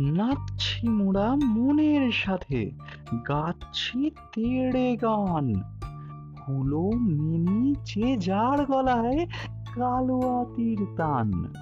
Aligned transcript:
নাচছি 0.00 0.88
মোরা 0.88 1.34
মনের 1.34 2.12
সাথে, 2.12 2.70
গাচ্ছি 3.28 4.10
তেড়ে 4.10 4.96
গান। 4.96 5.54
হুলো 6.48 6.90
মিনি 6.90 7.74
যে 7.84 8.16
যার 8.16 8.66
গলায় 8.66 9.26
কালো 9.74 10.40
আতির 10.40 10.86
তান। 10.96 11.52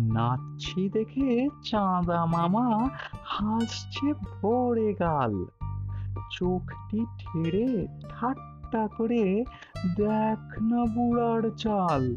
নাচছি 0.00 0.88
দেখে 0.88 1.48
চাঁদা 1.64 2.26
মামা 2.26 2.88
হাসছে 3.24 4.14
ভরে 4.14 4.94
গাল। 4.94 5.44
চোখটি 6.30 7.06
ঠেড়ে 7.18 7.86
ঠাট্টা 8.08 8.88
করে 8.98 9.44
দেখ 9.96 10.62
না 10.62 10.84
বুড়ার 10.84 11.50
চাল। 11.56 12.16